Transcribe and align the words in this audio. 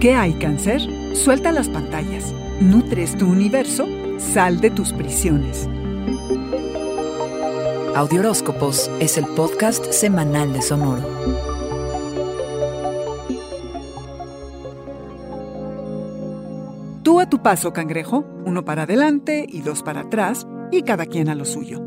¿Qué 0.00 0.14
hay 0.14 0.34
cáncer? 0.34 0.82
Suelta 1.16 1.52
las 1.52 1.70
pantallas. 1.70 2.34
Nutres 2.60 3.16
tu 3.16 3.26
universo. 3.26 3.86
Sal 4.18 4.60
de 4.60 4.70
tus 4.70 4.92
prisiones. 4.92 5.66
Audioróscopos 7.94 8.90
es 9.00 9.16
el 9.16 9.24
podcast 9.24 9.90
semanal 9.90 10.52
de 10.52 10.60
Sonoro. 10.60 11.02
Tú 17.02 17.18
a 17.18 17.30
tu 17.30 17.42
paso, 17.42 17.72
cangrejo, 17.72 18.26
uno 18.44 18.66
para 18.66 18.82
adelante 18.82 19.46
y 19.48 19.62
dos 19.62 19.82
para 19.82 20.02
atrás, 20.02 20.46
y 20.70 20.82
cada 20.82 21.06
quien 21.06 21.30
a 21.30 21.34
lo 21.34 21.46
suyo. 21.46 21.85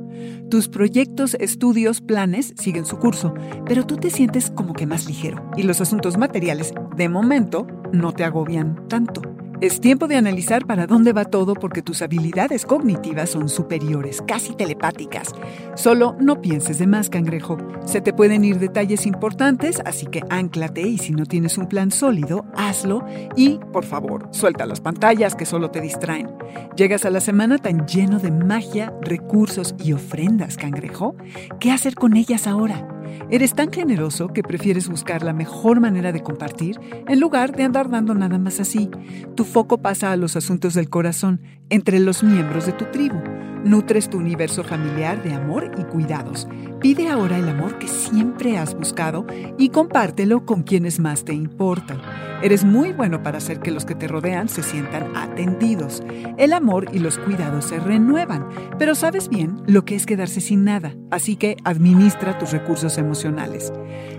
Tus 0.50 0.68
proyectos, 0.68 1.36
estudios, 1.36 2.02
planes 2.02 2.56
siguen 2.58 2.86
su 2.86 2.98
curso, 2.98 3.36
pero 3.68 3.86
tú 3.86 3.98
te 3.98 4.10
sientes 4.10 4.50
como 4.50 4.74
que 4.74 4.88
más 4.88 5.06
ligero 5.06 5.48
y 5.56 5.62
los 5.62 5.80
asuntos 5.80 6.18
materiales, 6.18 6.74
de 6.96 7.08
momento, 7.08 7.68
no 7.94 8.14
te 8.14 8.24
agobian 8.24 8.88
tanto. 8.88 9.22
Es 9.62 9.82
tiempo 9.82 10.08
de 10.08 10.16
analizar 10.16 10.66
para 10.66 10.88
dónde 10.88 11.12
va 11.12 11.26
todo 11.26 11.54
porque 11.54 11.82
tus 11.82 12.02
habilidades 12.02 12.66
cognitivas 12.66 13.32
son 13.32 13.50
superiores, 13.50 14.24
casi 14.26 14.56
telepáticas. 14.56 15.36
Solo 15.76 16.16
no 16.18 16.40
pienses 16.40 16.80
de 16.80 16.88
más, 16.88 17.10
cangrejo. 17.10 17.58
Se 17.84 18.00
te 18.00 18.14
pueden 18.14 18.46
ir 18.46 18.58
detalles 18.58 19.06
importantes, 19.06 19.82
así 19.84 20.06
que 20.06 20.24
anclate 20.30 20.84
y 20.84 20.98
si 20.98 21.12
no 21.12 21.26
tienes 21.26 21.58
un 21.58 21.68
plan 21.68 21.92
sólido, 21.92 22.46
hazlo 22.56 23.06
y, 23.36 23.60
por 23.74 23.84
favor, 23.84 24.30
suelta 24.32 24.66
las 24.66 24.80
pantallas 24.80 25.36
que 25.36 25.46
solo 25.46 25.72
te 25.72 25.82
distraen. 25.82 26.30
Llegas 26.78 27.04
a 27.04 27.10
la 27.10 27.20
semana 27.20 27.58
tan 27.58 27.86
lleno 27.86 28.20
de 28.20 28.32
magia, 28.32 28.94
recursos 29.02 29.76
y 29.84 29.92
ofrendas, 29.92 30.56
cangrejo. 30.56 31.18
¿Qué 31.60 31.74
hacer 31.74 31.96
con 31.96 32.16
ellas 32.16 32.48
ahora? 32.48 32.99
Eres 33.30 33.54
tan 33.54 33.72
generoso 33.72 34.30
que 34.30 34.44
prefieres 34.44 34.88
buscar 34.88 35.24
la 35.24 35.34
mejor 35.34 35.80
manera 35.80 36.12
de 36.12 36.24
compartir 36.24 36.80
en 37.08 37.20
lugar 37.20 37.56
de 37.56 37.64
andar 37.64 37.90
dando 37.90 38.14
nada 38.14 38.38
más 38.38 38.60
así. 38.60 38.90
Tu 39.36 39.44
foco 39.44 39.80
pasa 39.80 40.12
a 40.12 40.18
los 40.18 40.36
asuntos 40.36 40.74
del 40.74 40.90
corazón 40.90 41.42
entre 41.70 42.00
los 42.00 42.24
miembros 42.24 42.66
de 42.66 42.74
tu 42.74 42.86
tribu. 42.86 43.20
Nutres 43.64 44.10
tu 44.10 44.18
universo 44.18 44.64
familiar 44.64 45.22
de 45.22 45.34
amor 45.34 45.72
y 45.78 45.84
cuidados. 45.84 46.48
Pide 46.80 47.10
ahora 47.10 47.38
el 47.38 47.50
amor 47.50 47.78
que 47.78 47.90
siempre 47.90 48.58
has 48.58 48.74
buscado 48.74 49.26
y 49.58 49.70
compártelo 49.70 50.46
con 50.46 50.64
quienes 50.64 51.00
más 51.00 51.26
te 51.26 51.34
importan. 51.34 52.02
Eres 52.42 52.64
muy 52.64 52.94
bueno 52.94 53.22
para 53.22 53.40
hacer 53.40 53.60
que 53.60 53.72
los 53.72 53.84
que 53.84 53.96
te 53.96 54.08
rodean 54.08 54.48
se 54.48 54.64
sientan 54.64 55.14
atendidos. 55.18 56.02
El 56.38 56.54
amor 56.54 56.88
y 56.94 57.00
los 57.00 57.18
cuidados 57.18 57.66
se 57.66 57.82
renuevan, 57.82 58.48
pero 58.78 58.96
sabes 58.96 59.28
bien 59.28 59.62
lo 59.68 59.84
que 59.84 59.96
es 59.96 60.06
quedarse 60.06 60.40
sin 60.40 60.64
nada, 60.64 60.96
así 61.12 61.36
que 61.36 61.58
administra 61.66 62.38
tus 62.38 62.52
recursos 62.52 62.98
emocionales. 62.98 63.74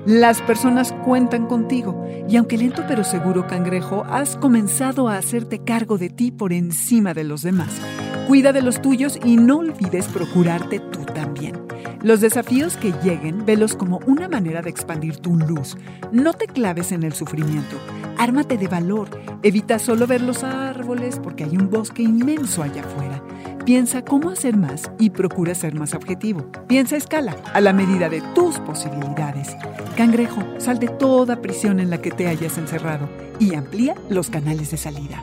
Las 0.04 0.42
personas 0.42 0.92
cuentan 1.06 1.46
contigo 1.46 2.06
y 2.28 2.36
aunque 2.36 2.58
lento 2.58 2.84
pero 2.86 3.04
seguro 3.04 3.46
cangrejo, 3.46 4.04
has 4.04 4.36
comenzado 4.36 5.08
a 5.08 5.16
hacerte 5.16 5.64
cargo 5.64 5.96
de 5.96 6.10
ti 6.10 6.30
por 6.30 6.52
encima 6.52 7.14
de 7.14 7.24
los 7.24 7.40
demás. 7.40 7.80
Cuida 8.26 8.52
de 8.52 8.62
los 8.62 8.80
tuyos 8.80 9.18
y 9.24 9.36
no 9.36 9.58
olvides 9.58 10.06
procurarte 10.08 10.78
tú 10.78 11.04
también. 11.04 11.60
Los 12.02 12.20
desafíos 12.20 12.76
que 12.76 12.94
lleguen, 13.02 13.44
velos 13.44 13.74
como 13.76 14.00
una 14.06 14.28
manera 14.28 14.62
de 14.62 14.70
expandir 14.70 15.18
tu 15.18 15.36
luz. 15.36 15.76
No 16.12 16.32
te 16.32 16.46
claves 16.46 16.92
en 16.92 17.02
el 17.02 17.12
sufrimiento. 17.12 17.76
Ármate 18.16 18.56
de 18.56 18.68
valor. 18.68 19.08
Evita 19.42 19.78
solo 19.78 20.06
ver 20.06 20.22
los 20.22 20.42
árboles 20.42 21.20
porque 21.22 21.44
hay 21.44 21.56
un 21.56 21.68
bosque 21.68 22.02
inmenso 22.02 22.62
allá 22.62 22.82
afuera. 22.82 23.22
Piensa 23.66 24.02
cómo 24.02 24.30
hacer 24.30 24.56
más 24.56 24.90
y 24.98 25.10
procura 25.10 25.54
ser 25.54 25.74
más 25.74 25.92
objetivo. 25.92 26.50
Piensa 26.66 26.96
escala, 26.96 27.36
a 27.52 27.60
la 27.60 27.72
medida 27.72 28.08
de 28.08 28.22
tus 28.34 28.58
posibilidades. 28.60 29.54
Cangrejo, 29.96 30.42
sal 30.58 30.78
de 30.78 30.88
toda 30.88 31.42
prisión 31.42 31.80
en 31.80 31.90
la 31.90 32.00
que 32.00 32.10
te 32.10 32.26
hayas 32.26 32.56
encerrado 32.56 33.08
y 33.38 33.54
amplía 33.54 33.94
los 34.08 34.30
canales 34.30 34.70
de 34.70 34.78
salida. 34.78 35.22